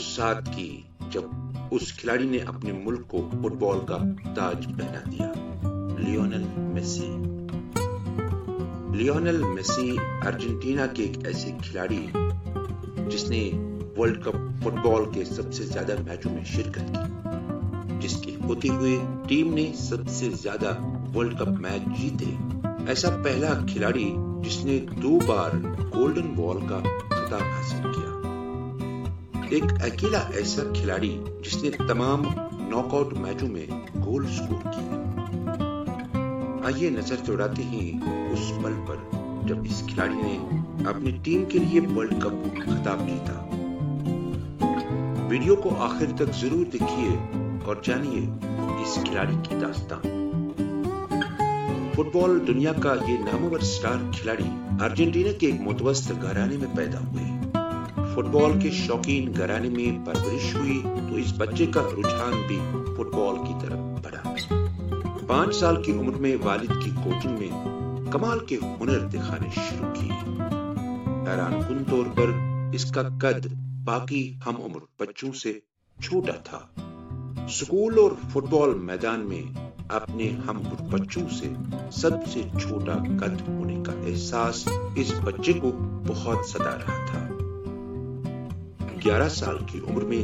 [0.00, 1.22] ساتھ کی جب
[1.70, 3.98] اس کھلاڑی نے اپنے ملک کو فٹ بال کا
[4.34, 5.32] تاج پہنا دیا۔
[5.98, 7.06] Lionel Messi.
[8.96, 12.06] Lionel Messi Argentina کے ایک ایسے کھلاڑی
[13.10, 13.50] جس نے
[13.98, 17.28] ورلڈ کپ فٹ بال کے سب سے زیادہ میچوں میں شرکت کی،
[18.00, 18.98] جس کے ہوتے ہوئے
[19.28, 20.76] ٹیم نے سب سے زیادہ
[21.14, 22.36] ورلڈ کپ میچ جیتے۔
[22.86, 24.14] ایسا پہلا کھلاڑی
[24.44, 25.50] جس نے دو بار
[25.94, 28.09] گولڈن بال کا خطاب حاصل کیا۔
[29.50, 32.22] ایک اکیلا ایسا کھلاڑی جس نے تمام
[32.68, 33.66] ناک آؤٹ میچوں میں
[34.06, 34.96] گول سکور کیا
[36.64, 38.00] آئیے نظر دوڑاتے ہیں
[38.32, 38.96] اس پل پر
[39.46, 40.38] جب اس کھلاڑی نے
[40.88, 43.34] اپنی ٹیم کے لیے ورلڈ کپ خطاب جیتا
[45.30, 47.16] ویڈیو کو آخر تک ضرور دیکھیے
[47.64, 48.22] اور جانیے
[48.82, 50.28] اس کھلاڑی کی داستان۔
[51.92, 56.98] فٹ بال دنیا کا یہ نامور سٹار کھلاڑی ارجنٹینا کے ایک متوسط گھرانے میں پیدا
[56.98, 57.49] ہوئے۔
[58.20, 63.14] فٹ بال کے شوقین گھرانے میں پرورش ہوئی تو اس بچے کا رجحان بھی فٹ
[63.14, 64.34] بال کی طرف بڑھا۔
[65.26, 67.48] پانچ سال کی عمر میں والد کی کوچنگ میں
[68.10, 70.12] کمال کے ہنر دکھانے شروع کیے۔
[71.30, 72.26] حیران کن طور پر
[72.72, 73.46] اس کا قد
[73.84, 75.52] باقی ہم عمر بچوں سے
[76.02, 76.60] چھوٹا تھا۔
[77.50, 81.52] سکول اور فٹ بال میدان میں اپنے ہم بچوں سے
[81.92, 85.72] سب سے چھوٹا قد ہونے کا احساس اس بچے کو
[86.06, 87.19] بہت سدا رہا تھا۔
[89.04, 90.22] گیارہ سال کی عمر میں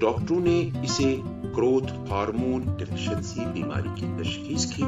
[0.00, 1.16] ڈاکٹروں نے اسے
[1.56, 4.82] کروتھ ہارمون ڈیفیشنسی بیماری کی تشخیص کی،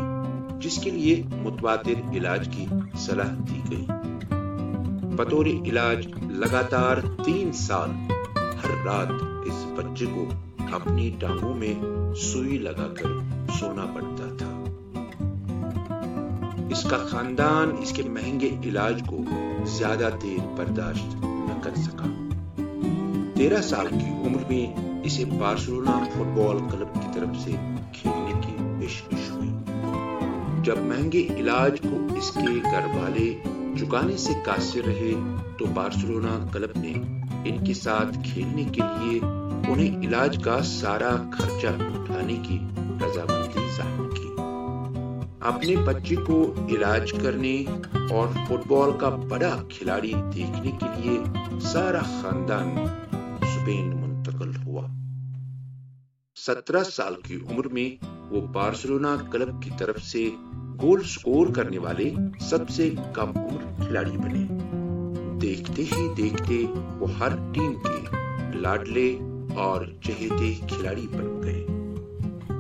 [0.61, 2.67] جس کے لیے متواتر علاج کی
[2.99, 3.87] صلاح دی گئی۔
[5.17, 7.91] بطور علاج لگاتار تین سال
[8.37, 9.13] ہر رات
[9.47, 10.25] اس بچے کو
[10.73, 11.75] اپنی ٹانگوں میں
[12.15, 13.09] سوئی لگا کر
[13.61, 14.65] سونا پڑتا تھا۔
[16.71, 19.19] اس کا خاندان اس کے مہنگے علاج کو
[19.67, 22.05] زیادہ دیر برداشت نہ کر سکا۔
[23.45, 27.51] تیرہ سال کی عمر میں اسے بارسلونا فٹ بال کلب کی طرف سے
[27.93, 29.51] کھیلنے کی پیشکش ہوئی۔
[30.63, 33.43] جب مہنگے علاج کو اس کے گھر والے
[33.79, 35.13] چکانے سے قاصر رہے
[35.59, 36.93] تو بارسلونا کلب نے
[37.45, 39.21] ان کے ساتھ کھیلنے کے لیے
[39.73, 44.29] انہیں علاج کا سارا خرچہ اٹھانے کی رضامندی ظاہر کی۔
[45.41, 47.65] اپنے بچے کو علاج کرنے
[48.11, 51.19] اور فٹ بال کا بڑا کھلاڑی دیکھنے کے لیے
[51.61, 52.87] سارا خاندان
[53.65, 54.87] اسپین منتقل ہوا۔
[56.47, 60.31] سترہ سال کی عمر میں وہ بارسلونا کلب کی طرف سے
[60.83, 62.11] گول سکور کرنے والے
[62.41, 64.47] سب سے کم عمر کھلاڑی بنے۔
[65.39, 66.67] دیکھتے ہی دیکھتے
[66.99, 68.17] وہ ہر ٹیم کے
[68.59, 69.19] لاڈلے
[69.57, 71.67] اور چہیتے کھلاڑی بن گئے۔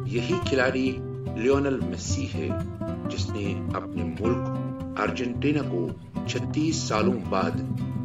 [0.06, 0.96] یہی کھلاڑی
[1.36, 2.48] لیونل میسی ہے،
[3.10, 4.48] جس نے اپنے ملک
[5.00, 5.88] ارجنٹینا کو
[6.26, 7.50] چھتیس سالوں بعد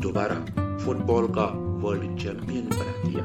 [0.03, 3.23] دوبارہ فٹ بال کا ورلڈ چیمپئن بنا دیا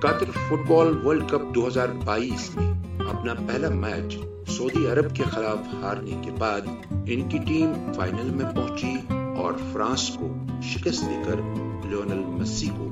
[0.00, 2.66] قطر فٹ بال ورلڈ کپ دو ہزار بائیس میں
[3.08, 4.16] اپنا پہلا میچ
[4.48, 6.66] سعودی عرب کے خلاف ہارنے کے بعد
[7.06, 8.94] ان کی ٹیم فائنل میں پہنچی
[9.36, 10.28] اور فرانس کو
[10.62, 11.40] شکست دے کر
[11.84, 12.88] لیونل میسی کو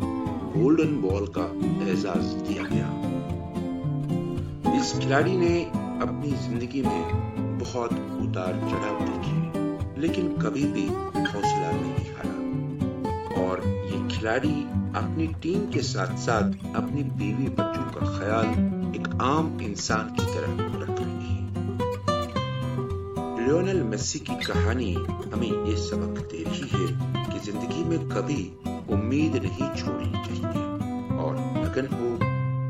[0.54, 1.46] گولڈن بال کا
[1.88, 2.88] اعزاز دیا گیا
[4.74, 7.02] اس کھلاڑی نے اپنی زندگی میں
[7.60, 12.01] بہت اتار چڑھاؤ دیکھے لیکن کبھی بھی حوصلہ نہیں
[14.22, 18.46] کھلاڑی اپنی ٹیم کے ساتھ ساتھ اپنی بیوی بچوں کا خیال
[18.92, 21.48] ایک عام انسان کی طرح رکھ رہی ہے
[23.38, 24.94] لیونل میسی کی کہانی
[25.32, 26.86] ہمیں یہ سبق دے رہی ہے
[27.32, 28.50] کہ زندگی میں کبھی
[28.88, 30.64] امید نہیں چھوڑنی چاہیے
[31.16, 32.16] اور لگن ہو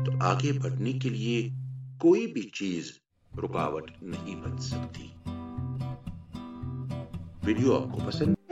[0.05, 1.49] تو آگے بڑھنے کے لیے
[1.97, 2.91] کوئی بھی چیز
[3.43, 5.07] رکاوٹ نہیں بن سکتی۔
[7.43, 8.42] ویڈیو آپ کو پسند